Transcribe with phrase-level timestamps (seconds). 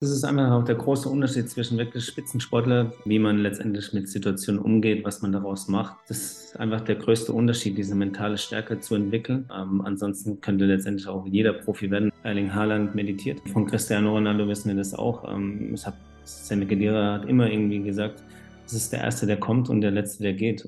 [0.00, 4.62] Das ist einfach auch der große Unterschied zwischen wirklich Spitzensportler, wie man letztendlich mit Situationen
[4.62, 5.96] umgeht, was man daraus macht.
[6.06, 9.50] Das ist einfach der größte Unterschied, diese mentale Stärke zu entwickeln.
[9.52, 12.12] Ähm, ansonsten könnte letztendlich auch jeder Profi werden.
[12.22, 13.40] Erling Haaland meditiert.
[13.52, 15.28] Von Cristiano Ronaldo wissen wir das auch.
[15.34, 18.22] Ähm, ich habe Sammy Khedira hat immer irgendwie gesagt,
[18.66, 20.64] es ist der Erste, der kommt und der Letzte, der geht.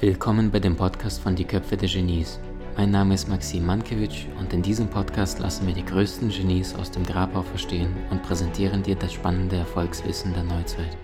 [0.00, 2.40] Willkommen bei dem Podcast von Die Köpfe der Genies.
[2.74, 6.90] Mein Name ist Maxim Mankewitsch und in diesem Podcast lassen wir die größten Genies aus
[6.90, 10.96] dem Grabau verstehen und präsentieren dir das spannende Erfolgswissen der Neuzeit.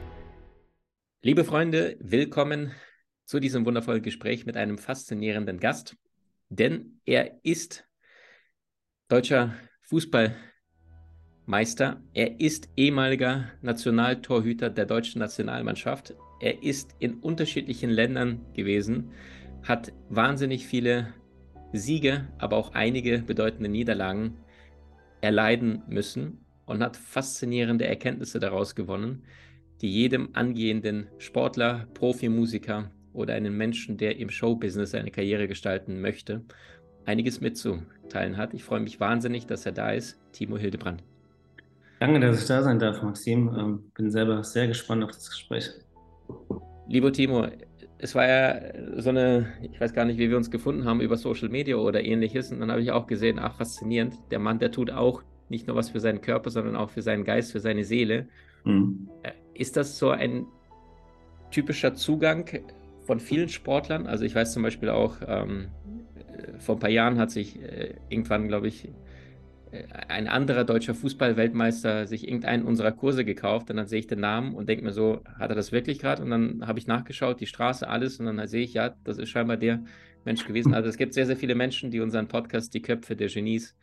[1.21, 2.73] Liebe Freunde, willkommen
[3.27, 5.95] zu diesem wundervollen Gespräch mit einem faszinierenden Gast,
[6.49, 7.87] denn er ist
[9.09, 19.11] deutscher Fußballmeister, er ist ehemaliger Nationaltorhüter der deutschen Nationalmannschaft, er ist in unterschiedlichen Ländern gewesen,
[19.65, 21.13] hat wahnsinnig viele
[21.73, 24.39] Siege, aber auch einige bedeutende Niederlagen
[25.21, 29.25] erleiden müssen und hat faszinierende Erkenntnisse daraus gewonnen,
[29.81, 36.43] die jedem angehenden Sportler, Profimusiker oder einen Menschen, der im Showbusiness eine Karriere gestalten möchte,
[37.05, 38.55] einiges mitzuteilen hat.
[38.55, 40.19] Ich freue mich wahnsinnig, dass er da ist.
[40.33, 41.03] Timo Hildebrand.
[42.01, 43.55] Danke, dass ich da sein darf, Maxim.
[43.59, 45.71] Ähm, bin selber sehr gespannt auf das Gespräch.
[46.87, 47.49] Lieber Timo,
[47.99, 48.61] es war ja
[48.97, 52.03] so eine, ich weiß gar nicht, wie wir uns gefunden haben über Social Media oder
[52.03, 52.53] ähnliches.
[52.53, 55.77] Und dann habe ich auch gesehen, ach, faszinierend, der Mann, der tut auch nicht nur
[55.77, 58.29] was für seinen Körper, sondern auch für seinen Geist, für seine Seele.
[58.65, 59.09] Mhm.
[59.23, 60.47] Äh, ist das so ein
[61.51, 62.49] typischer Zugang
[63.01, 64.07] von vielen Sportlern?
[64.07, 65.69] Also ich weiß zum Beispiel auch, ähm,
[66.15, 68.93] äh, vor ein paar Jahren hat sich äh, irgendwann, glaube ich, äh,
[70.09, 74.55] ein anderer deutscher Fußballweltmeister sich irgendeinen unserer Kurse gekauft und dann sehe ich den Namen
[74.55, 76.23] und denke mir so, hat er das wirklich gerade?
[76.23, 79.29] Und dann habe ich nachgeschaut, die Straße, alles und dann sehe ich, ja, das ist
[79.29, 79.85] scheinbar der
[80.25, 80.75] Mensch gewesen.
[80.75, 83.77] Also es gibt sehr, sehr viele Menschen, die unseren Podcast Die Köpfe der Genies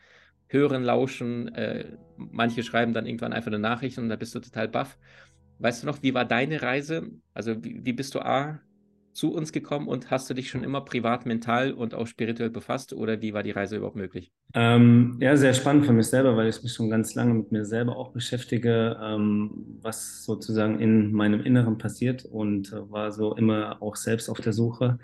[0.48, 1.54] hören, lauschen.
[1.54, 4.98] Äh, manche schreiben dann irgendwann einfach eine Nachricht und da bist du total baff.
[5.58, 7.10] Weißt du noch, wie war deine Reise?
[7.34, 8.60] Also wie, wie bist du A,
[9.16, 12.92] zu uns gekommen und hast du dich schon immer privat, mental und auch spirituell befasst
[12.92, 14.30] oder wie war die Reise überhaupt möglich?
[14.54, 17.64] Ähm, ja, sehr spannend für mich selber, weil ich mich schon ganz lange mit mir
[17.64, 23.82] selber auch beschäftige, ähm, was sozusagen in meinem Inneren passiert und äh, war so immer
[23.82, 24.98] auch selbst auf der Suche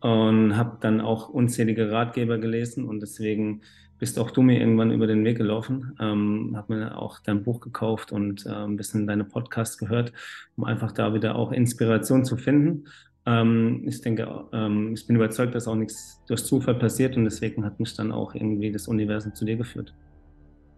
[0.00, 3.62] und habe dann auch unzählige Ratgeber gelesen und deswegen
[3.98, 7.60] bist auch du mir irgendwann über den Weg gelaufen, ähm, habe mir auch dein Buch
[7.60, 10.12] gekauft und äh, ein bisschen deine Podcasts gehört,
[10.56, 12.84] um einfach da wieder auch Inspiration zu finden
[13.26, 17.64] ähm, ich denke, ähm, ich bin überzeugt, dass auch nichts durch Zufall passiert und deswegen
[17.64, 19.94] hat mich dann auch irgendwie das Universum zu dir geführt.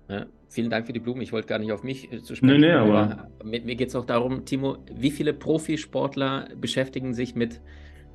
[0.08, 1.20] Ja, vielen Dank für die Blumen.
[1.20, 2.60] Ich wollte gar nicht auf mich äh, zu sprechen.
[2.60, 7.34] Nee, nee, aber, mir, mir geht es auch darum, Timo, wie viele Profisportler beschäftigen sich
[7.34, 7.60] mit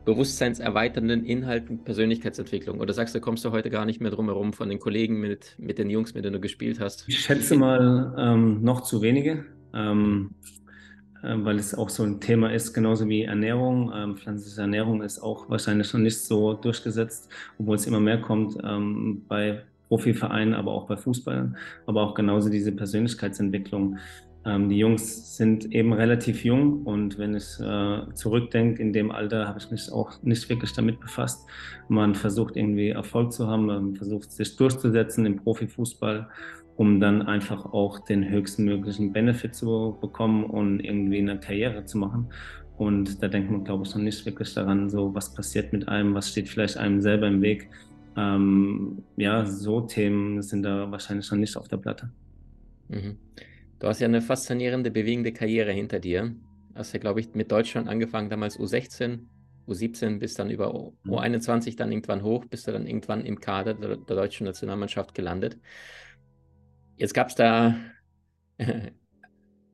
[0.03, 2.79] bewusstseinserweiternden Inhalten Persönlichkeitsentwicklung?
[2.79, 5.55] Oder sagst du, kommst du heute gar nicht mehr drum herum von den Kollegen, mit,
[5.59, 7.05] mit den Jungs, mit denen du gespielt hast?
[7.07, 9.45] Ich schätze mal ähm, noch zu wenige.
[9.75, 10.31] Ähm,
[11.23, 13.91] weil es auch so ein Thema ist, genauso wie Ernährung.
[13.95, 18.57] Ähm, pflanzliche Ernährung ist auch wahrscheinlich schon nicht so durchgesetzt, obwohl es immer mehr kommt
[18.63, 23.97] ähm, bei Profivereinen, aber auch bei Fußballern, aber auch genauso diese Persönlichkeitsentwicklung.
[24.45, 29.47] Ähm, die Jungs sind eben relativ jung und wenn ich äh, zurückdenke, in dem Alter
[29.47, 31.47] habe ich mich auch nicht wirklich damit befasst.
[31.87, 36.27] Man versucht irgendwie Erfolg zu haben, man versucht sich durchzusetzen im Profifußball
[36.75, 41.97] um dann einfach auch den höchsten möglichen Benefit zu bekommen und irgendwie eine Karriere zu
[41.97, 42.29] machen.
[42.77, 46.15] Und da denkt man, glaube ich, noch nicht wirklich daran, so was passiert mit einem,
[46.15, 47.69] was steht vielleicht einem selber im Weg.
[48.17, 52.09] Ähm, ja, so Themen sind da wahrscheinlich noch nicht auf der Platte.
[52.89, 53.17] Mhm.
[53.79, 56.33] Du hast ja eine faszinierende, bewegende Karriere hinter dir.
[56.73, 59.19] Hast ja, glaube ich, mit Deutschland angefangen, damals U16,
[59.67, 60.73] U17, bis dann über
[61.05, 61.75] U21 mhm.
[61.75, 65.57] dann irgendwann hoch, bist du dann irgendwann im Kader der, der deutschen Nationalmannschaft gelandet.
[67.03, 67.75] Jetzt gab es da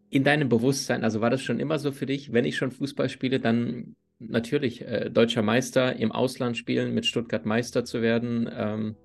[0.09, 3.07] in deinem Bewusstsein, also war das schon immer so für dich, wenn ich schon Fußball
[3.07, 8.95] spiele, dann natürlich äh, deutscher Meister im Ausland spielen, mit Stuttgart Meister zu werden, ähm,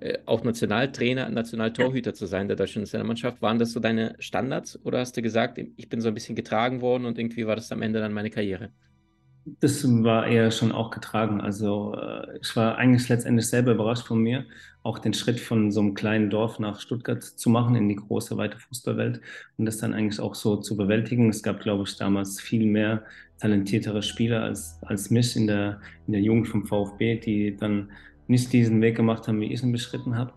[0.00, 3.40] äh, auch Nationaltrainer, Nationaltorhüter zu sein der deutschen Nationalmannschaft.
[3.40, 6.82] Waren das so deine Standards oder hast du gesagt, ich bin so ein bisschen getragen
[6.82, 8.72] worden und irgendwie war das am Ende dann meine Karriere?
[9.44, 11.40] Das war eher schon auch getragen.
[11.40, 14.44] Also äh, ich war eigentlich letztendlich selber überrascht von mir,
[14.82, 18.36] auch den Schritt von so einem kleinen Dorf nach Stuttgart zu machen in die große,
[18.36, 19.20] weite Fußballwelt
[19.56, 21.28] und das dann eigentlich auch so zu bewältigen.
[21.28, 23.02] Es gab, glaube ich, damals viel mehr
[23.38, 27.90] talentiertere Spieler als, als mich in der, in der Jugend vom VfB, die dann
[28.26, 30.32] nicht diesen Weg gemacht haben, wie ich ihn beschritten habe.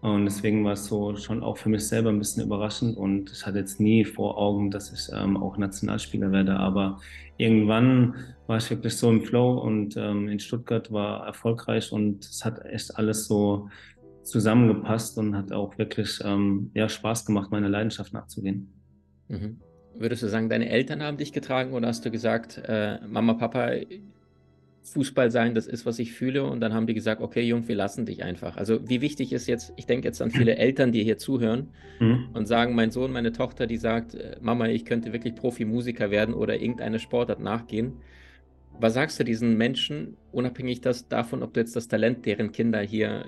[0.00, 3.44] Und deswegen war es so schon auch für mich selber ein bisschen überraschend und ich
[3.44, 6.56] hatte jetzt nie vor Augen, dass ich ähm, auch Nationalspieler werde.
[6.56, 7.00] Aber
[7.36, 8.14] irgendwann
[8.46, 12.64] war ich wirklich so im Flow und ähm, in Stuttgart war erfolgreich und es hat
[12.64, 13.68] echt alles so
[14.22, 18.72] zusammengepasst und hat auch wirklich ähm, ja, Spaß gemacht, meiner Leidenschaft nachzugehen.
[19.26, 19.60] Mhm.
[19.96, 23.72] Würdest du sagen, deine Eltern haben dich getragen oder hast du gesagt, äh, Mama, Papa,
[24.88, 26.44] Fußball sein, das ist, was ich fühle.
[26.44, 28.56] Und dann haben die gesagt, okay, Jung, wir lassen dich einfach.
[28.56, 31.68] Also wie wichtig ist jetzt, ich denke jetzt an viele Eltern, die hier zuhören
[32.00, 32.28] mhm.
[32.32, 36.34] und sagen, mein Sohn, meine Tochter, die sagt, äh, Mama, ich könnte wirklich Profimusiker werden
[36.34, 37.94] oder irgendeine Sportart nachgehen.
[38.80, 42.80] Was sagst du diesen Menschen, unabhängig das, davon, ob du jetzt das Talent deren Kinder
[42.80, 43.24] hier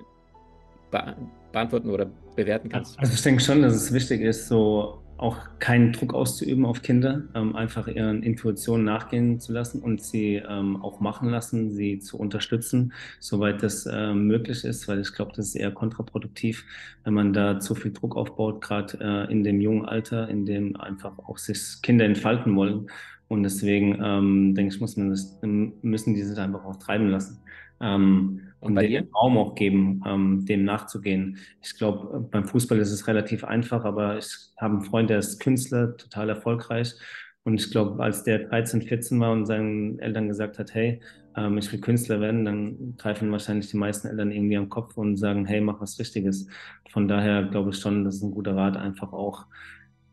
[0.91, 1.17] be
[1.53, 2.99] beantworten oder bewerten kannst?
[2.99, 7.23] Also ich denke schon, dass es wichtig ist, so auch keinen Druck auszuüben auf Kinder,
[7.35, 12.19] ähm, einfach ihren Intuitionen nachgehen zu lassen und sie ähm, auch machen lassen, sie zu
[12.19, 16.65] unterstützen, soweit das äh, möglich ist, weil ich glaube, das ist eher kontraproduktiv,
[17.05, 20.77] wenn man da zu viel Druck aufbaut, gerade äh, in dem jungen Alter, in dem
[20.77, 22.91] einfach auch sich Kinder entfalten wollen.
[23.29, 27.41] Und deswegen ähm, denke ich, muss man das, müssen die sich einfach auch treiben lassen.
[27.81, 29.09] Ähm, und bei dir?
[29.15, 31.39] Raum auch geben, ähm, dem nachzugehen.
[31.63, 35.41] Ich glaube, beim Fußball ist es relativ einfach, aber ich habe einen Freund, der ist
[35.41, 36.95] Künstler, total erfolgreich.
[37.43, 41.01] Und ich glaube, als der 13, 14 war und seinen Eltern gesagt hat, hey,
[41.37, 45.17] ähm, ich will Künstler werden, dann greifen wahrscheinlich die meisten Eltern irgendwie am Kopf und
[45.17, 46.47] sagen, hey, mach was Richtiges.
[46.91, 49.47] Von daher glaube ich schon, das ist ein guter Rat, einfach auch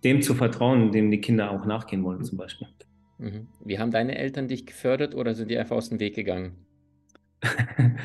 [0.03, 2.67] dem zu vertrauen, dem die Kinder auch nachgehen wollen, zum Beispiel.
[3.17, 3.47] Mhm.
[3.63, 6.55] Wie haben deine Eltern dich gefördert oder sind die einfach aus dem Weg gegangen?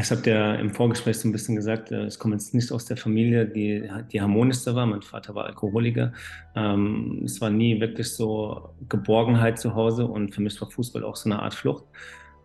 [0.00, 2.86] Ich habe dir im Vorgespräch so ein bisschen gesagt, äh, ich komme jetzt nicht aus
[2.86, 4.86] der Familie, die, die harmonischste war.
[4.86, 6.12] Mein Vater war Alkoholiker.
[6.56, 11.16] Ähm, es war nie wirklich so Geborgenheit zu Hause und für mich war Fußball auch
[11.16, 11.84] so eine Art Flucht,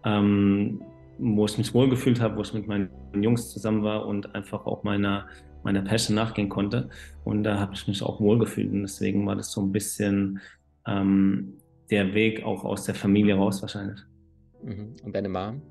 [0.04, 0.82] ähm,
[1.20, 4.84] wo ich mich wohlgefühlt habe, wo ich mit meinen Jungs zusammen war und einfach auch
[4.84, 5.28] meiner,
[5.64, 6.90] meiner Passion nachgehen konnte.
[7.24, 10.42] Und da habe ich mich auch wohlgefühlt und deswegen war das so ein bisschen
[10.86, 11.54] ähm,
[11.90, 14.02] der Weg auch aus der Familie raus wahrscheinlich.
[14.64, 14.96] Mhm.
[15.02, 15.62] Und deine Mom?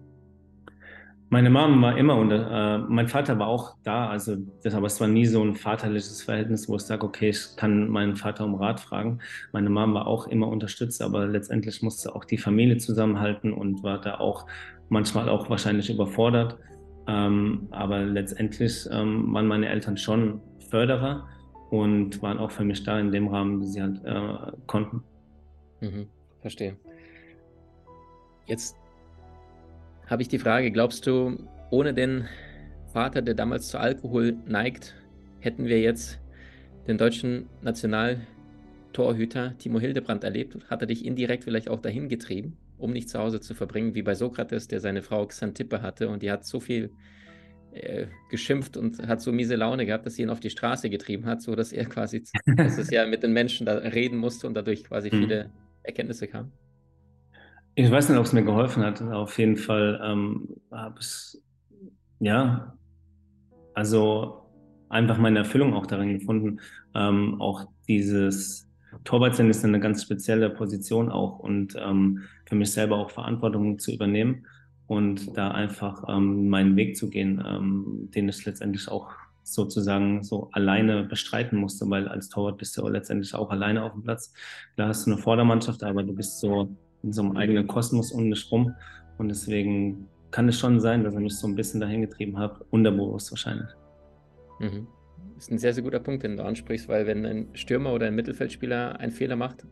[1.29, 5.01] Meine Mom war immer und äh, mein Vater war auch da, also das, aber es
[5.01, 8.55] war nie so ein vaterliches Verhältnis, wo ich sage, okay, ich kann meinen Vater um
[8.55, 9.19] Rat fragen.
[9.53, 14.01] Meine Mom war auch immer unterstützt, aber letztendlich musste auch die Familie zusammenhalten und war
[14.01, 14.47] da auch
[14.89, 16.59] manchmal auch wahrscheinlich überfordert.
[17.09, 20.41] Ähm, aber letztendlich ähm, waren meine Eltern schon
[20.71, 21.29] Förderer
[21.71, 25.03] und waren auch für mich da in dem Rahmen, wie sie halt äh, konnten.
[25.81, 26.07] Mhm,
[26.41, 26.77] verstehe.
[28.47, 28.77] Jetzt
[30.07, 31.37] habe ich die Frage, glaubst du,
[31.71, 32.27] ohne den
[32.93, 34.95] Vater, der damals zu Alkohol neigt,
[35.41, 36.21] hätten wir jetzt
[36.87, 40.57] den deutschen Nationaltorhüter Timo Hildebrand erlebt?
[40.71, 44.03] Hat er dich indirekt vielleicht auch dahin getrieben, um nicht zu Hause zu verbringen, wie
[44.03, 46.91] bei Sokrates, der seine Frau Xantippe hatte und die hat so viel
[47.73, 51.27] äh, geschimpft und hat so miese Laune gehabt, dass sie ihn auf die Straße getrieben
[51.27, 52.25] hat, so dass er quasi,
[52.57, 55.19] dass es ja mit den Menschen da reden musste und dadurch quasi mhm.
[55.19, 55.51] viele
[55.83, 56.53] Erkenntnisse kamen?
[57.79, 59.03] Ich weiß nicht, ob es mir geholfen hat.
[59.03, 61.37] Auf jeden Fall ähm, habe ich,
[62.21, 62.75] ja,
[63.75, 64.47] also
[64.89, 66.61] einfach meine Erfüllung auch darin gefunden.
[66.95, 68.67] Ähm, auch dieses
[69.05, 73.79] Torwart sein ist eine ganz spezielle Position auch und ähm, für mich selber auch Verantwortung
[73.79, 74.47] zu übernehmen
[74.87, 79.11] und da einfach ähm, meinen Weg zu gehen, ähm, den ich letztendlich auch
[79.43, 84.03] sozusagen so alleine bestreiten musste, weil als Torwart bist du letztendlich auch alleine auf dem
[84.03, 84.33] Platz.
[84.77, 86.75] Da hast du eine Vordermannschaft, aber du bist so
[87.07, 88.75] in so einem eigenen Kosmos um mich rum.
[89.19, 92.61] Und deswegen kann es schon sein, dass er mich so ein bisschen dahin getrieben hat,
[92.71, 93.71] unterbewusst wahrscheinlich.
[94.61, 94.87] Mhm.
[95.35, 98.07] Das ist ein sehr, sehr guter Punkt, den du ansprichst, weil wenn ein Stürmer oder
[98.07, 99.65] ein Mittelfeldspieler einen Fehler macht,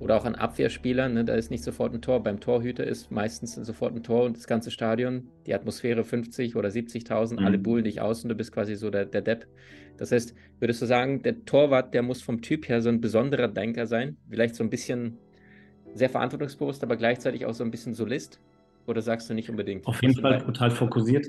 [0.00, 2.22] oder auch ein Abwehrspieler, ne, da ist nicht sofort ein Tor.
[2.22, 6.68] Beim Torhüter ist meistens sofort ein Tor und das ganze Stadion, die Atmosphäre 50 oder
[6.68, 7.46] 70.000, mhm.
[7.46, 9.46] alle buhlen dich aus und du bist quasi so der, der Depp.
[9.96, 13.48] Das heißt, würdest du sagen, der Torwart, der muss vom Typ her so ein besonderer
[13.48, 14.16] Denker sein?
[14.30, 15.18] Vielleicht so ein bisschen
[15.94, 18.40] sehr verantwortungsbewusst, aber gleichzeitig auch so ein bisschen Solist?
[18.86, 19.86] Oder sagst du nicht unbedingt?
[19.86, 21.26] Auf jeden Fall total fokussiert.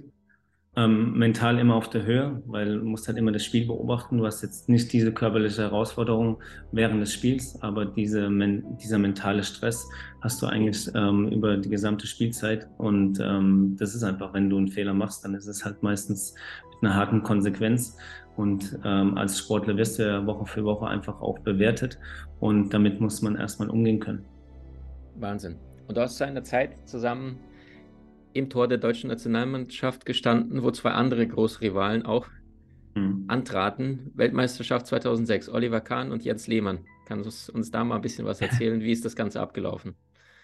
[0.76, 4.18] Ähm, mental immer auf der Höhe, weil du musst halt immer das Spiel beobachten.
[4.18, 6.38] Du hast jetzt nicht diese körperliche Herausforderung
[6.72, 9.90] während des Spiels, aber diese, men dieser mentale Stress
[10.22, 12.70] hast du eigentlich ähm, über die gesamte Spielzeit.
[12.78, 16.36] Und ähm, das ist einfach, wenn du einen Fehler machst, dann ist es halt meistens
[16.76, 17.98] mit einer harten Konsequenz.
[18.38, 22.00] Und ähm, als Sportler wirst du ja Woche für Woche einfach auch bewertet.
[22.40, 24.24] Und damit muss man erstmal umgehen können.
[25.22, 25.58] Wahnsinn.
[25.88, 27.40] Und du hast zu einer Zeit zusammen
[28.34, 32.28] im Tor der deutschen Nationalmannschaft gestanden, wo zwei andere Großrivalen auch
[32.96, 33.26] mhm.
[33.28, 34.12] antraten.
[34.16, 36.80] Weltmeisterschaft 2006, Oliver Kahn und Jens Lehmann.
[37.06, 38.82] Kannst du uns da mal ein bisschen was erzählen?
[38.82, 39.96] Wie ist das Ganze abgelaufen?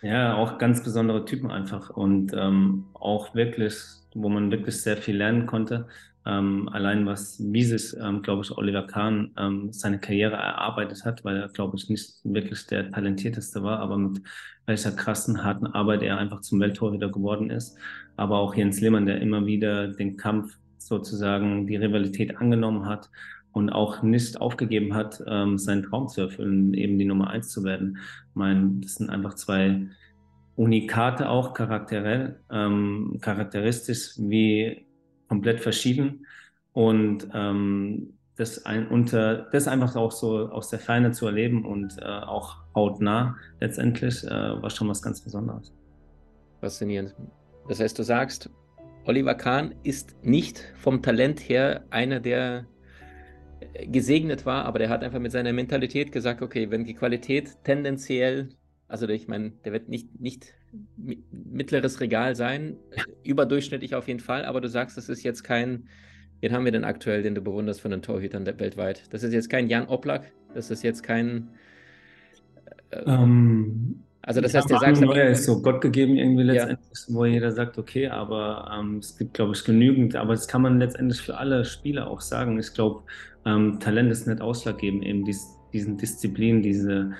[0.02, 3.76] Ja, auch ganz besondere Typen einfach und ähm, auch wirklich,
[4.14, 5.88] wo man wirklich sehr viel lernen konnte.
[6.28, 11.24] Ähm, allein was, wie sich, ähm, glaube ich, Oliver Kahn ähm, seine Karriere erarbeitet hat,
[11.24, 14.22] weil er, glaube ich, nicht wirklich der talentierteste war, aber mit
[14.66, 17.78] welcher krassen, harten Arbeit er einfach zum Welttorhüter geworden ist.
[18.18, 23.10] Aber auch Jens Lehmann, der immer wieder den Kampf sozusagen, die Rivalität angenommen hat
[23.52, 27.64] und auch nicht aufgegeben hat, ähm, seinen Traum zu erfüllen, eben die Nummer eins zu
[27.64, 27.98] werden.
[28.30, 29.88] Ich meine, das sind einfach zwei
[30.56, 34.85] Unikate auch charakterell, ähm, charakteristisch wie
[35.28, 36.26] komplett verschieden
[36.74, 41.98] und ähm, das ein, unter das einfach auch so aus der Ferne zu erleben und
[42.00, 45.74] äh, auch hautnah letztendlich äh, war schon was ganz Besonderes.
[46.60, 47.16] Faszinierend.
[47.68, 48.50] Das heißt, du sagst,
[49.06, 52.66] Oliver Kahn ist nicht vom Talent her einer, der
[53.88, 58.50] gesegnet war, aber der hat einfach mit seiner Mentalität gesagt, okay, wenn die Qualität tendenziell,
[58.88, 60.54] also ich meine, der wird nicht, nicht
[61.32, 62.78] mittleres Regal sein,
[63.24, 65.88] überdurchschnittlich auf jeden Fall, aber du sagst, das ist jetzt kein,
[66.42, 69.04] wen haben wir denn aktuell, den du bewunderst von den Torhütern weltweit?
[69.12, 71.50] Das ist jetzt kein Jan Oblak, das ist jetzt kein...
[72.92, 75.02] Äh, ähm, also das heißt, der sagt...
[75.02, 77.14] Neuer ist so Gott gegeben irgendwie letztendlich, ja.
[77.16, 80.80] wo jeder sagt, okay, aber ähm, es gibt, glaube ich, genügend, aber das kann man
[80.80, 82.58] letztendlich für alle Spieler auch sagen.
[82.58, 83.04] Ich glaube,
[83.46, 87.12] ähm, Talent ist nicht ausschlaggebend, eben dies, diesen Disziplin, diese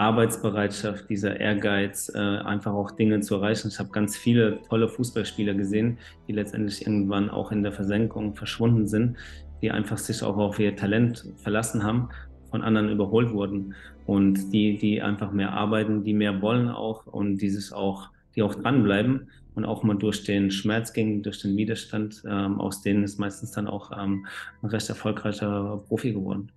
[0.00, 3.68] Arbeitsbereitschaft, dieser Ehrgeiz, äh, einfach auch Dinge zu erreichen.
[3.68, 8.88] Ich habe ganz viele tolle Fußballspieler gesehen, die letztendlich irgendwann auch in der Versenkung verschwunden
[8.88, 9.18] sind,
[9.60, 12.08] die einfach sich auch auf ihr Talent verlassen haben,
[12.50, 13.74] von anderen überholt wurden
[14.06, 18.54] und die, die einfach mehr arbeiten, die mehr wollen auch und dieses auch, die auch
[18.54, 23.18] dranbleiben und auch mal durch den Schmerz ging, durch den Widerstand, ähm, aus denen ist
[23.18, 24.24] meistens dann auch ähm,
[24.62, 26.50] ein recht erfolgreicher Profi geworden.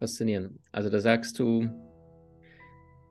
[0.00, 0.58] Faszinierend.
[0.72, 1.68] Also da sagst du,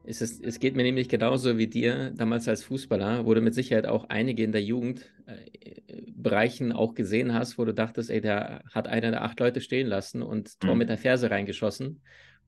[0.10, 3.54] es, ist, es geht mir nämlich genauso wie dir damals als Fußballer, wo du mit
[3.54, 8.20] Sicherheit auch einige in der Jugend äh, Bereichen auch gesehen hast, wo du dachtest, ey,
[8.20, 10.80] der hat einer der acht Leute stehen lassen und Tor mhm.
[10.80, 12.02] mit der Ferse reingeschossen.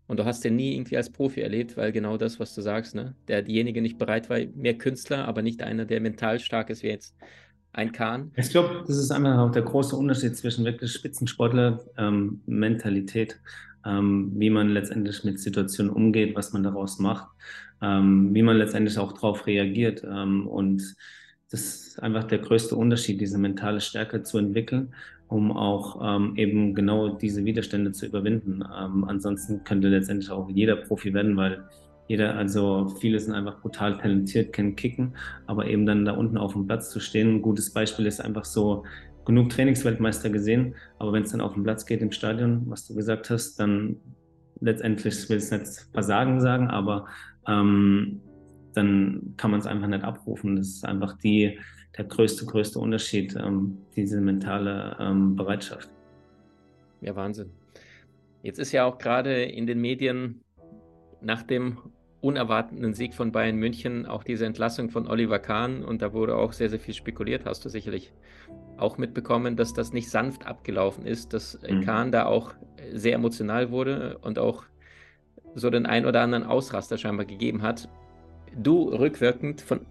[0.08, 2.96] Und du hast den nie irgendwie als Profi erlebt, weil genau das, was du sagst,
[2.96, 3.16] ne?
[3.28, 6.88] der diejenige nicht bereit war, mehr Künstler, aber nicht einer, der mental stark ist wie
[6.88, 7.16] jetzt
[7.74, 8.32] ein Kahn.
[8.36, 13.40] Ich glaube, das ist einfach auch der große Unterschied zwischen wirklich Spitzensportler, ähm, Mentalität,
[13.86, 17.28] ähm, wie man letztendlich mit Situationen umgeht, was man daraus macht,
[17.82, 20.04] ähm, wie man letztendlich auch darauf reagiert.
[20.04, 20.96] Ähm, und
[21.50, 24.94] das ist einfach der größte Unterschied, diese mentale Stärke zu entwickeln
[25.32, 28.64] um auch ähm, eben genau diese Widerstände zu überwinden.
[28.78, 31.64] Ähm, ansonsten könnte letztendlich auch jeder Profi werden, weil
[32.10, 35.16] jeder, also viele sind einfach brutal talentiert, können kicken,
[35.48, 37.36] aber eben dann da unten auf dem Platz zu stehen.
[37.36, 38.84] Ein gutes Beispiel ist einfach so,
[39.26, 42.96] genug Trainingsweltmeister gesehen, aber wenn es dann auf den Platz geht im Stadion, was du
[42.96, 43.98] gesagt hast, dann
[44.60, 47.08] letztendlich, ich will es nicht Versagen sagen, aber
[47.48, 48.22] ähm,
[48.74, 50.56] dann kann man es einfach nicht abrufen.
[50.56, 51.60] Das ist einfach die,
[51.98, 55.90] der größte, größte Unterschied, ähm, diese mentale ähm, Bereitschaft.
[57.02, 57.50] Ja, Wahnsinn.
[58.44, 60.42] Jetzt ist ja auch gerade in den Medien
[61.22, 61.78] nach dem
[62.22, 66.54] unerwarteten Sieg von Bayern München auch diese Entlassung von Oliver Kahn und da wurde auch
[66.54, 68.14] sehr, sehr viel spekuliert, hast du sicherlich
[68.78, 71.82] auch mitbekommen, dass das nicht sanft abgelaufen ist, dass mhm.
[71.82, 72.54] Kahn da auch
[72.94, 74.64] sehr emotional wurde und auch
[75.56, 77.90] so den ein oder anderen Ausraster scheinbar gegeben hat.
[78.56, 79.82] Du rückwirkend von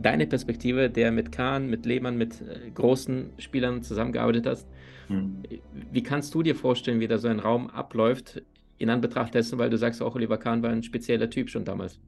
[0.00, 4.68] deine Perspektive, der mit Kahn, mit Lehmann, mit äh, großen Spielern zusammengearbeitet hast.
[5.08, 5.42] Hm.
[5.92, 8.42] Wie kannst du dir vorstellen, wie da so ein Raum abläuft,
[8.84, 11.98] in Anbetracht dessen, weil du sagst, auch Oliver Kahn war ein spezieller Typ schon damals?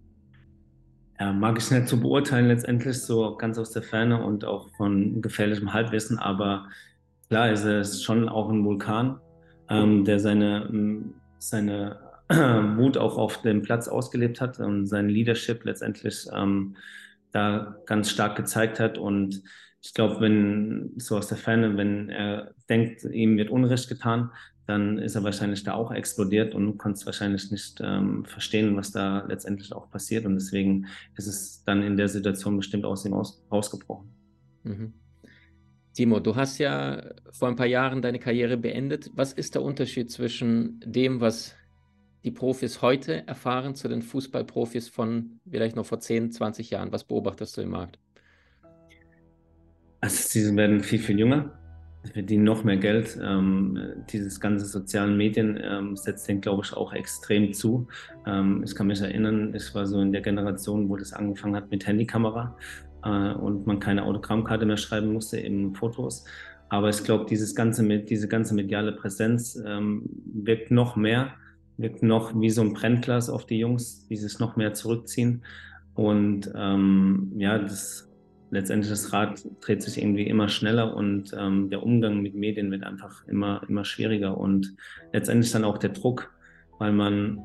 [1.18, 5.22] Ja, mag ich nicht zu beurteilen letztendlich, so ganz aus der Ferne und auch von
[5.22, 6.68] gefährlichem Halbwissen, aber
[7.28, 9.18] klar ist er schon auch ein Vulkan,
[9.70, 11.98] ähm, der seine, seine
[12.76, 16.76] Mut auch auf dem Platz ausgelebt hat und sein Leadership letztendlich ähm,
[17.32, 18.98] da ganz stark gezeigt hat.
[18.98, 19.42] Und
[19.82, 24.30] ich glaube, wenn so aus der Ferne, wenn er denkt, ihm wird Unrecht getan,
[24.66, 28.90] dann ist er wahrscheinlich da auch explodiert und konnte es wahrscheinlich nicht ähm, verstehen, was
[28.90, 30.26] da letztendlich auch passiert.
[30.26, 34.08] Und deswegen ist es dann in der Situation bestimmt aus ihm aus, rausgebrochen.
[34.64, 34.92] Mhm.
[35.94, 39.10] Timo, du hast ja vor ein paar Jahren deine Karriere beendet.
[39.14, 41.54] Was ist der Unterschied zwischen dem, was
[42.24, 46.92] die Profis heute erfahren zu den Fußballprofis von vielleicht noch vor 10, 20 Jahren?
[46.92, 47.98] Was beobachtest du im Markt?
[50.00, 51.56] Also sie werden viel, viel jünger,
[52.12, 53.18] verdienen noch mehr Geld.
[53.22, 53.78] Ähm,
[54.10, 57.88] dieses ganze sozialen Medien ähm, setzt den, glaube ich, auch extrem zu.
[58.26, 61.70] Ähm, ich kann mich erinnern, ich war so in der Generation, wo das angefangen hat
[61.70, 62.56] mit Handykamera
[63.04, 66.24] äh, und man keine Autogrammkarte mehr schreiben musste, eben Fotos.
[66.68, 71.34] Aber ich glaube, dieses ganze, diese ganze mediale Präsenz ähm, wirkt noch mehr
[71.78, 75.42] wirkt noch wie so ein Brennglas auf die Jungs, die sich noch mehr zurückziehen.
[75.94, 78.05] Und ähm, ja, das
[78.50, 82.84] letztendlich das Rad dreht sich irgendwie immer schneller und ähm, der Umgang mit Medien wird
[82.84, 84.74] einfach immer, immer schwieriger und
[85.12, 86.32] letztendlich dann auch der Druck,
[86.78, 87.40] weil man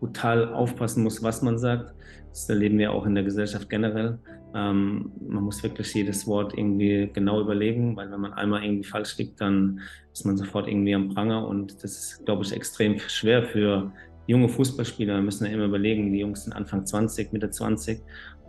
[0.00, 1.94] brutal aufpassen muss, was man sagt.
[2.30, 4.18] Das erleben wir auch in der Gesellschaft generell.
[4.54, 9.16] Ähm, man muss wirklich jedes Wort irgendwie genau überlegen, weil wenn man einmal irgendwie falsch
[9.18, 9.80] liegt, dann
[10.12, 13.92] ist man sofort irgendwie am Pranger und das ist, glaube ich, extrem schwer für
[14.26, 15.20] junge Fußballspieler.
[15.20, 18.00] Müssen ja immer überlegen, die Jungs sind Anfang 20, Mitte 20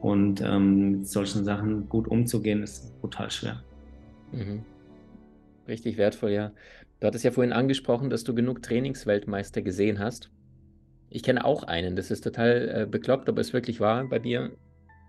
[0.01, 3.63] und ähm, mit solchen Sachen gut umzugehen, ist brutal schwer.
[4.31, 4.63] Mhm.
[5.67, 6.51] Richtig wertvoll, ja.
[6.99, 10.31] Du hattest ja vorhin angesprochen, dass du genug Trainingsweltmeister gesehen hast.
[11.09, 14.05] Ich kenne auch einen, das ist total äh, bekloppt, aber es wirklich wahr.
[14.09, 14.51] Bei mir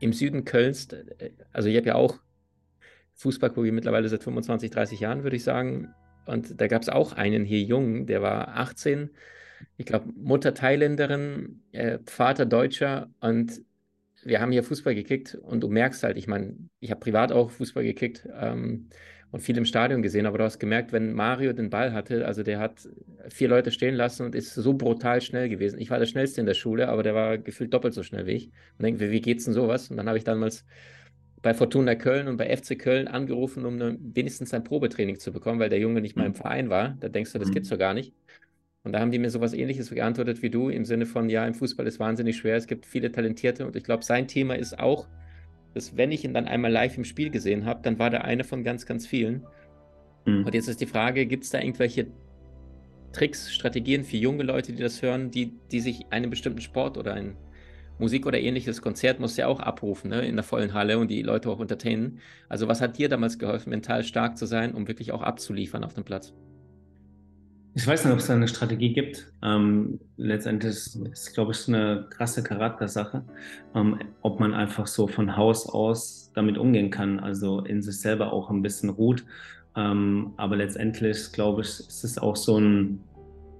[0.01, 2.19] im Süden Kölns, äh, also ich habe ja auch
[3.15, 5.93] Fußball gucke mittlerweile seit 25, 30 Jahren, würde ich sagen.
[6.27, 9.11] Und da gab es auch einen hier jungen, der war 18,
[9.77, 13.63] ich glaube, Mutter Thailänderin, äh, Vater Deutscher und
[14.25, 17.51] wir haben hier Fußball gekickt und du merkst halt, ich meine, ich habe privat auch
[17.51, 18.89] Fußball gekickt ähm,
[19.31, 22.43] und viel im Stadion gesehen, aber du hast gemerkt, wenn Mario den Ball hatte, also
[22.43, 22.89] der hat
[23.29, 25.79] vier Leute stehen lassen und ist so brutal schnell gewesen.
[25.79, 28.33] Ich war der Schnellste in der Schule, aber der war gefühlt doppelt so schnell wie
[28.33, 28.47] ich.
[28.79, 29.91] Und denke, wie geht's denn sowas?
[29.91, 30.65] Und dann habe ich damals
[31.43, 35.61] bei Fortuna Köln und bei FC Köln angerufen, um eine, wenigstens ein Probetraining zu bekommen,
[35.61, 36.37] weil der Junge nicht mal im mhm.
[36.37, 36.97] Verein war.
[37.01, 37.55] Da denkst du, das mhm.
[37.55, 38.15] gibt's doch gar nicht.
[38.85, 41.55] Und da haben die mir sowas ähnliches geantwortet wie du, im Sinne von, ja, im
[41.55, 45.09] Fußball ist wahnsinnig schwer, es gibt viele Talentierte und ich glaube, sein Thema ist auch,
[45.75, 48.45] dass wenn ich ihn dann einmal live im Spiel gesehen habe, dann war der eine
[48.45, 49.45] von ganz, ganz vielen.
[50.25, 50.45] Mhm.
[50.47, 52.07] Und jetzt ist die Frage, gibt es da irgendwelche
[53.13, 57.15] Tricks, Strategien für junge Leute, die das hören, die, die sich einen bestimmten Sport oder
[57.15, 57.37] ein
[57.99, 61.23] Musik oder ähnliches Konzert muss ja auch abrufen, ne, in der vollen Halle und die
[61.23, 62.21] Leute auch entertainen.
[62.49, 65.95] Also was hat dir damals geholfen, mental stark zu sein, um wirklich auch abzuliefern auf
[65.95, 66.33] dem Platz?
[67.79, 69.33] Ich weiß nicht, ob es da eine Strategie gibt.
[69.41, 73.23] Ähm, letztendlich ist, es, glaube ich, eine krasse Charaktersache,
[73.73, 78.33] ähm, ob man einfach so von Haus aus damit umgehen kann, also in sich selber
[78.33, 79.25] auch ein bisschen ruht.
[79.77, 82.99] Ähm, aber letztendlich, glaube ich, ist es auch so ein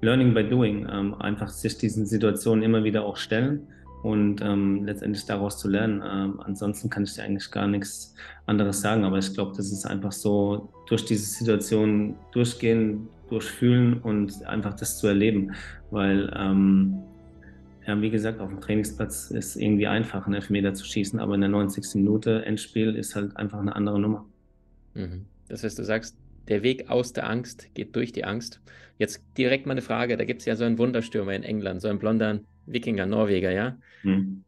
[0.01, 3.69] Learning by Doing, ähm, einfach sich diesen Situationen immer wieder auch stellen
[4.03, 6.03] und ähm, letztendlich daraus zu lernen.
[6.07, 8.15] Ähm, ansonsten kann ich dir eigentlich gar nichts
[8.47, 14.45] anderes sagen, aber ich glaube, das ist einfach so durch diese Situation durchgehen, durchfühlen und
[14.47, 15.53] einfach das zu erleben.
[15.91, 16.99] Weil, ähm,
[17.87, 21.41] ja, wie gesagt, auf dem Trainingsplatz ist irgendwie einfach, einen Elfmeter zu schießen, aber in
[21.41, 21.97] der 90.
[21.97, 24.27] Minute Endspiel ist halt einfach eine andere Nummer.
[24.95, 25.27] Mhm.
[25.49, 26.17] Das heißt, du sagst,
[26.49, 28.61] der Weg aus der Angst geht durch die Angst.
[28.99, 31.89] Jetzt direkt mal eine Frage: Da gibt es ja so einen Wunderstürmer in England, so
[31.89, 32.41] einen blonder
[32.73, 33.79] Wikinger, Norweger, ja?
[34.03, 34.45] Mhm.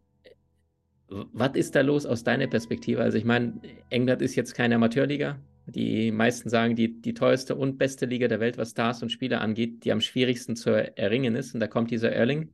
[1.09, 3.03] Was ist da los aus deiner Perspektive?
[3.03, 7.79] Also, ich meine, England ist jetzt keine Amateurliga, die meisten sagen, die, die teuerste und
[7.79, 11.55] beste Liga der Welt, was Stars und Spieler angeht, die am schwierigsten zu erringen ist.
[11.55, 12.53] Und da kommt dieser Erling,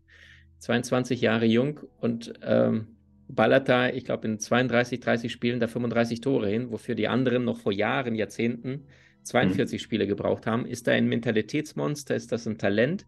[0.58, 2.88] 22 Jahre jung und ähm,
[3.28, 7.44] ballert da, ich glaube, in 32, 30 Spielen da 35 Tore hin, wofür die anderen
[7.44, 8.86] noch vor Jahren, Jahrzehnten
[9.24, 9.82] 42 mhm.
[9.82, 10.66] Spiele gebraucht haben.
[10.66, 12.14] Ist da ein Mentalitätsmonster?
[12.14, 13.06] Ist das ein Talent?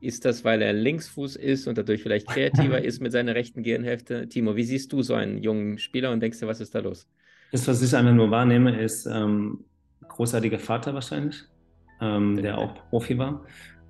[0.00, 4.28] Ist das, weil er Linksfuß ist und dadurch vielleicht kreativer ist mit seiner rechten Gehirnhälfte?
[4.28, 7.08] Timo, wie siehst du so einen jungen Spieler und denkst du, was ist da los?
[7.52, 9.64] Das, was ich einfach nur wahrnehme, ist ähm,
[10.08, 11.44] großartiger Vater wahrscheinlich,
[12.00, 13.44] ähm, der auch Profi war.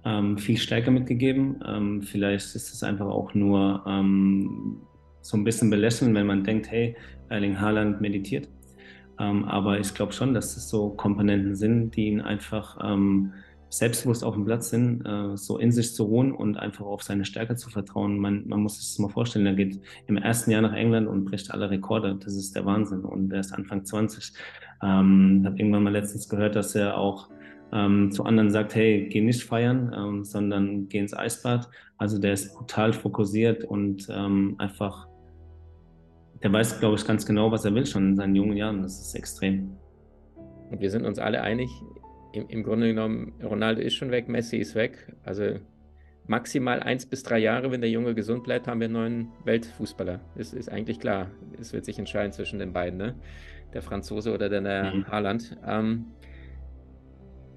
[0.05, 1.61] Ähm, viel Stärke mitgegeben.
[1.66, 4.83] Ähm, vielleicht ist es einfach auch nur ähm,
[5.21, 6.97] so ein bisschen belächeln, wenn man denkt, hey,
[7.29, 8.49] Erling Haaland meditiert.
[9.19, 12.79] Ähm, aber ich glaube schon, dass es so Komponenten sind, die ihn einfach
[13.79, 17.25] selbstbewusst auf dem Platz sind, äh, so in sich zu ruhen und einfach auf seine
[17.25, 18.19] Stärke zu vertrauen.
[18.19, 21.25] Man, man muss sich das mal vorstellen, er geht im ersten Jahr nach England und
[21.25, 22.17] bricht alle Rekorde.
[22.17, 23.01] Das ist der Wahnsinn.
[23.01, 24.33] Und er ist Anfang 20.
[24.83, 27.29] Ähm, ich habe irgendwann mal letztens gehört, dass er auch
[27.73, 31.69] ähm, zu anderen sagt, hey, geh nicht feiern, ähm, sondern geh ins Eisbad.
[31.99, 35.09] Also der ist brutal fokussiert und ähm, einfach,
[36.43, 38.83] der weiß, glaube ich, ganz genau, was er will schon in seinen jungen Jahren.
[38.83, 39.77] Das ist extrem.
[40.71, 41.71] Und wir sind uns alle einig,
[42.37, 45.14] im, im Grunde genommen, Ronaldo ist schon weg, Messi ist weg.
[45.25, 45.57] Also
[46.27, 50.20] maximal eins bis drei Jahre, wenn der Junge gesund bleibt, haben wir einen neuen Weltfußballer.
[50.37, 51.31] Das ist eigentlich klar.
[51.59, 53.14] Es wird sich entscheiden zwischen den beiden, ne?
[53.72, 55.07] der Franzose oder der, der mhm.
[55.07, 55.57] Haaland.
[55.66, 56.07] Ähm,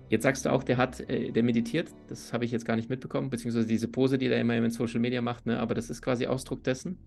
[0.10, 1.90] jetzt sagst du auch, der hat, äh, der meditiert.
[2.08, 5.00] Das habe ich jetzt gar nicht mitbekommen, beziehungsweise diese Pose, die er immer in Social
[5.00, 5.46] Media macht.
[5.46, 5.60] Ne?
[5.60, 6.98] Aber das ist quasi Ausdruck dessen.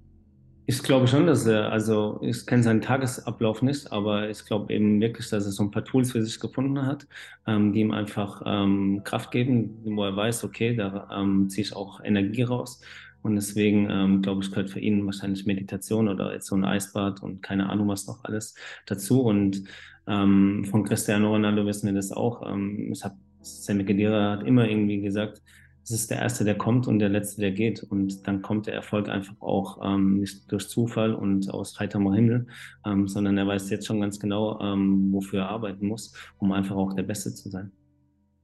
[0.66, 5.01] Ich glaube schon, dass er, also ich kenne seinen Tagesablauf nicht, aber ich glaube eben
[5.01, 7.07] wirklich, dass er so ein paar Tools für sich gefunden hat,
[7.48, 11.75] ähm, die ihm einfach ähm, Kraft geben, wo er weiß, okay, da ähm, ziehe ich
[11.75, 12.81] auch Energie raus.
[13.22, 17.22] Und deswegen ähm, glaube ich, gehört für ihn wahrscheinlich Meditation oder jetzt so ein Eisbad
[17.22, 18.55] und keine Ahnung was noch alles
[18.87, 19.22] dazu.
[19.22, 19.64] Und
[20.07, 22.48] ähm, von Cristiano Ronaldo wissen wir das auch.
[22.48, 25.42] Ähm, ich habe Sammy Kedira hat immer irgendwie gesagt,
[25.85, 27.83] es ist der Erste, der kommt und der Letzte, der geht.
[27.83, 32.47] Und dann kommt der Erfolg einfach auch ähm, nicht durch Zufall und aus heiterem Himmel,
[32.87, 36.77] ähm, sondern er weiß jetzt schon ganz genau, ähm, wofür er arbeiten muss, um einfach
[36.77, 37.73] auch der Beste zu sein.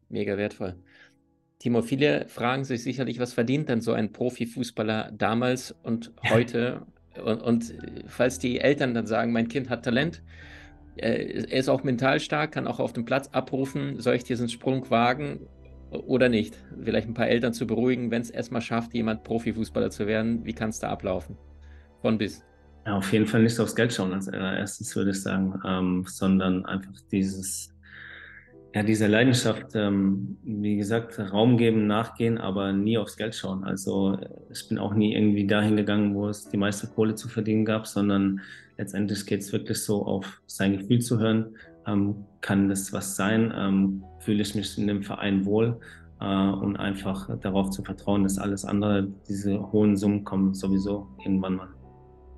[0.08, 0.74] Mega wertvoll.
[1.60, 6.86] Timo, viele fragen sich sicherlich, was verdient denn so ein Profifußballer damals und heute?
[7.24, 7.74] Und, und,
[8.06, 10.22] falls die Eltern dann sagen, mein Kind hat Talent,
[10.96, 14.48] äh, er ist auch mental stark, kann auch auf dem Platz abrufen, soll ich diesen
[14.48, 15.40] Sprung wagen
[15.90, 16.54] oder nicht?
[16.82, 20.52] Vielleicht ein paar Eltern zu beruhigen, wenn es erstmal schafft, jemand Profifußballer zu werden, wie
[20.52, 21.36] kann es da ablaufen?
[22.02, 22.44] Von bis.
[22.86, 26.64] Ja, auf jeden Fall nicht aufs Geld schauen als erstes, würde ich sagen, ähm, sondern
[26.64, 27.74] einfach dieses
[28.74, 33.64] ja, diese Leidenschaft, ähm, wie gesagt, Raum geben, nachgehen, aber nie aufs Geld schauen.
[33.64, 34.18] Also
[34.52, 37.86] ich bin auch nie irgendwie dahin gegangen, wo es die meiste Kohle zu verdienen gab,
[37.86, 38.40] sondern
[38.76, 41.56] letztendlich geht es wirklich so auf sein Gefühl zu hören.
[41.88, 43.52] Ähm, kann das was sein?
[43.56, 45.80] Ähm, fühle ich mich in dem Verein wohl?
[46.20, 51.56] Äh, und einfach darauf zu vertrauen, dass alles andere, diese hohen Summen kommen sowieso irgendwann
[51.56, 51.68] mal.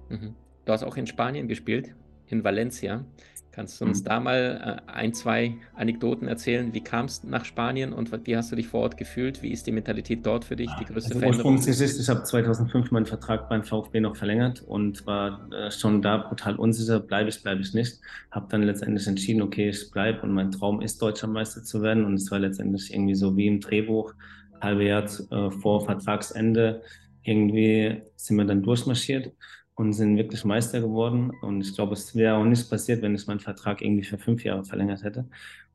[0.08, 0.34] Mhm.
[0.64, 1.94] Du hast auch in Spanien gespielt,
[2.32, 3.04] in Valencia.
[3.52, 4.04] Kannst du uns mhm.
[4.04, 6.72] da mal äh, ein, zwei Anekdoten erzählen?
[6.72, 9.42] Wie kamst du nach Spanien und wie hast du dich vor Ort gefühlt?
[9.42, 11.56] Wie ist die Mentalität dort für dich, die größte also Veränderung?
[11.56, 16.18] Ist, ich habe 2005 meinen Vertrag beim VfB noch verlängert und war äh, schon da
[16.18, 17.98] brutal unsicher, bleibe ich, bleibe ich nicht.
[18.30, 22.04] Habe dann letztendlich entschieden, okay, ich bleibe und mein Traum ist, Deutscher Meister zu werden
[22.04, 24.14] und es war letztendlich irgendwie so wie im Drehbuch,
[24.60, 26.82] halbe Jahr äh, vor Vertragsende
[27.22, 29.32] irgendwie sind wir dann durchmarschiert
[29.80, 31.32] und sind wirklich Meister geworden.
[31.40, 34.44] Und ich glaube, es wäre auch nicht passiert, wenn ich meinen Vertrag irgendwie für fünf
[34.44, 35.26] Jahre verlängert hätte.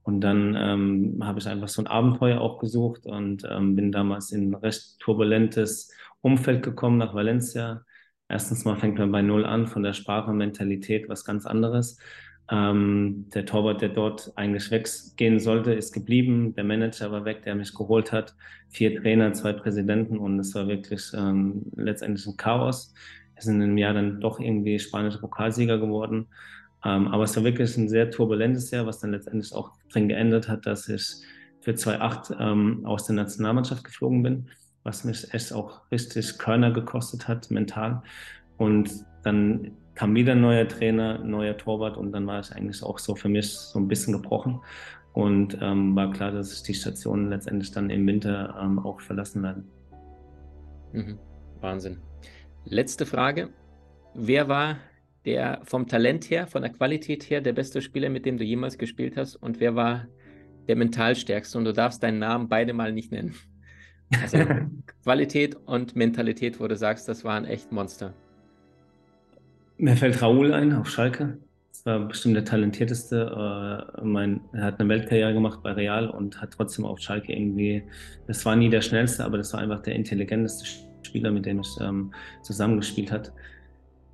[0.03, 4.31] Und dann ähm, habe ich einfach so ein Abenteuer auch gesucht und ähm, bin damals
[4.31, 5.91] in ein recht turbulentes
[6.21, 7.81] Umfeld gekommen nach Valencia.
[8.29, 11.97] Erstens mal fängt man bei Null an, von der Sprache, Mentalität, was ganz anderes.
[12.51, 16.53] Ähm, der Torwart, der dort eigentlich weggehen sollte, ist geblieben.
[16.53, 18.35] Der Manager war weg, der mich geholt hat.
[18.69, 22.93] Vier Trainer, zwei Präsidenten und es war wirklich ähm, letztendlich ein Chaos.
[23.35, 26.27] Wir sind im Jahr dann doch irgendwie spanischer Pokalsieger geworden.
[26.83, 30.47] Ähm, aber es war wirklich ein sehr turbulentes Jahr, was dann letztendlich auch drin geändert
[30.47, 31.15] hat, dass ich
[31.61, 34.49] für 2008 ähm, aus der Nationalmannschaft geflogen bin,
[34.83, 38.03] was mich echt auch richtig Körner gekostet hat, mental.
[38.57, 38.91] Und
[39.23, 42.99] dann kam wieder ein neuer Trainer, ein neuer Torwart und dann war es eigentlich auch
[42.99, 44.61] so für mich so ein bisschen gebrochen.
[45.13, 49.41] Und ähm, war klar, dass ich die Station letztendlich dann im Winter ähm, auch verlassen
[49.41, 49.63] werde.
[50.91, 51.17] Mhm.
[51.61, 51.97] Wahnsinn.
[52.67, 53.49] Letzte Frage.
[54.15, 54.77] Wer war
[55.23, 58.79] der vom Talent her, von der Qualität her, der beste Spieler, mit dem du jemals
[58.79, 59.35] gespielt hast?
[59.35, 60.07] Und wer war
[60.67, 61.59] der mental stärkste?
[61.59, 63.35] Und du darfst deinen Namen beide mal nicht nennen.
[64.19, 64.39] Also
[65.03, 68.15] Qualität und Mentalität, wo du sagst, das waren echt Monster.
[69.77, 71.37] Mir fällt Raoul ein auf Schalke.
[71.69, 73.91] Das war bestimmt der talentierteste.
[73.95, 77.83] Äh, mein, er hat eine Weltkarriere gemacht bei Real und hat trotzdem auf Schalke irgendwie,
[78.25, 80.65] das war nie der schnellste, aber das war einfach der intelligenteste
[81.05, 83.31] Spieler, mit dem ich ähm, zusammengespielt hat.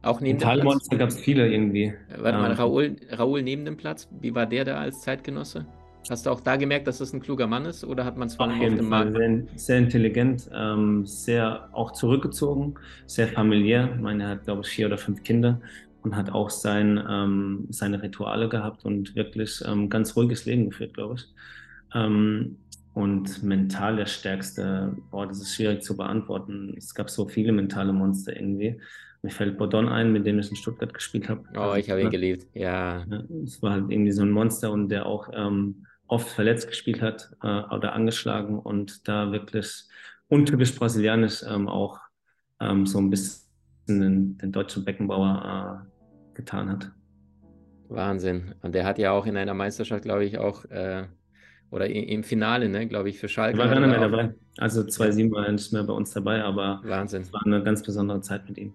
[0.04, 0.90] Auch neben dem Platz?
[0.90, 1.94] gab es viele irgendwie.
[2.18, 5.66] Warte mal, ähm, Raoul, Raoul neben dem Platz, wie war der da als Zeitgenosse?
[6.10, 8.36] Hast du auch da gemerkt, dass das ein kluger Mann ist oder hat man es
[8.36, 9.16] von ihm auf dem Markt?
[9.16, 12.74] Sehr, sehr intelligent, ähm, sehr auch zurückgezogen,
[13.06, 13.92] sehr familiär.
[13.96, 15.62] Ich meine, er hat, glaube ich, vier oder fünf Kinder
[16.02, 20.96] und hat auch sein, ähm, seine Rituale gehabt und wirklich ähm, ganz ruhiges Leben geführt,
[20.96, 21.28] glaube ich.
[22.94, 26.74] Und mental der stärkste, boah, das ist schwierig zu beantworten.
[26.78, 28.82] Es gab so viele mentale Monster irgendwie.
[29.22, 31.44] Mir fällt Bodon ein, mit dem ich in Stuttgart gespielt habe.
[31.56, 32.12] Oh, also, ich habe ihn ne?
[32.12, 33.06] geliebt, ja.
[33.46, 37.32] Es war halt irgendwie so ein Monster und der auch ähm, oft verletzt gespielt hat
[37.44, 39.86] äh, oder angeschlagen und da wirklich
[40.28, 42.00] untypisch brasilianisch ähm, auch
[42.60, 43.48] ähm, so ein bisschen
[43.88, 46.92] den, den deutschen Beckenbauer äh, getan hat.
[47.90, 48.56] Wahnsinn.
[48.62, 51.06] Und der hat ja auch in einer Meisterschaft, glaube ich, auch äh,
[51.72, 53.58] oder im Finale, ne, glaube ich, für Schalke.
[53.58, 54.36] War gar nicht mehr dabei.
[54.58, 57.24] Also 2-7 war er nicht mehr bei uns dabei, aber Wahnsinn.
[57.24, 58.74] es war eine ganz besondere Zeit mit ihm.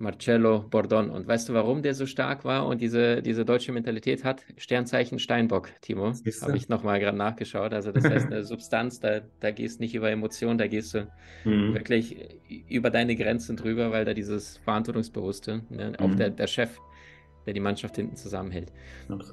[0.00, 1.10] Marcello Bordon.
[1.10, 4.42] Und weißt du, warum der so stark war und diese, diese deutsche Mentalität hat?
[4.56, 6.14] Sternzeichen Steinbock, Timo.
[6.40, 7.74] Habe ich nochmal gerade nachgeschaut.
[7.74, 11.06] Also das heißt, eine Substanz, da, da gehst nicht über Emotionen, da gehst du
[11.44, 11.74] mhm.
[11.74, 12.16] wirklich
[12.68, 15.92] über deine Grenzen drüber, weil da dieses Verantwortungsbewusste, ne?
[15.98, 16.16] auch mhm.
[16.16, 16.78] der, der Chef
[17.46, 18.72] der die Mannschaft hinten zusammenhält.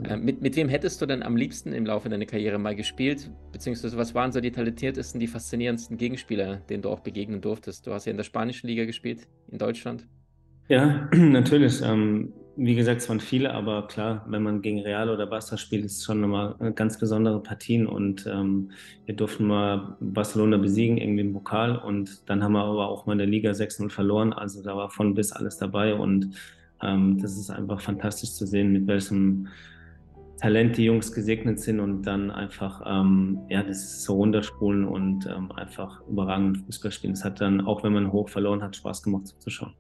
[0.04, 3.30] Äh, mit, mit wem hättest du denn am liebsten im Laufe deiner Karriere mal gespielt?
[3.52, 7.86] Beziehungsweise was waren so die talentiertesten, die faszinierendsten Gegenspieler, denen du auch begegnen durftest?
[7.88, 10.08] Du hast ja in der spanischen Liga gespielt, in Deutschland.
[10.68, 11.82] Ja, natürlich.
[11.82, 15.86] Ähm, wie gesagt, es waren viele, aber klar, wenn man gegen Real oder Barca spielt,
[15.86, 18.72] ist es schon nochmal ganz besondere Partien und ähm,
[19.06, 23.14] wir durften mal Barcelona besiegen, irgendwie im Pokal und dann haben wir aber auch mal
[23.14, 26.32] in der Liga 6-0 verloren, also da war von bis alles dabei und
[26.82, 29.48] ähm, das ist einfach fantastisch zu sehen, mit welchem
[30.40, 36.02] Talente Jungs gesegnet sind und dann einfach ähm, ja das so runterspulen und ähm, einfach
[36.08, 37.14] überragend Fußball spielen.
[37.14, 39.74] Es hat dann, auch wenn man hoch verloren hat, Spaß gemacht zuzuschauen.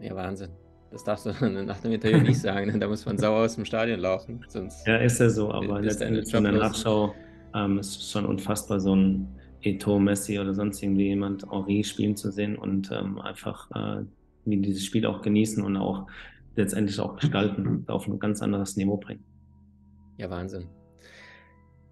[0.00, 0.50] Ja, Wahnsinn.
[0.90, 1.30] Das darfst du
[1.64, 4.44] nach dem Interview nicht sagen, da muss man sauer aus dem Stadion laufen.
[4.48, 7.14] Sonst ja, ist ja so, aber letztendlich in der Nachschau
[7.54, 9.28] ähm, ist es schon unfassbar, so ein
[9.62, 14.04] Eto, Messi oder sonst irgendwie jemand Henri spielen zu sehen und ähm, einfach äh,
[14.50, 16.06] wie dieses Spiel auch genießen und auch
[16.56, 19.24] letztendlich auch gestalten, auf ein ganz anderes Niveau bringen.
[20.16, 20.66] Ja, Wahnsinn.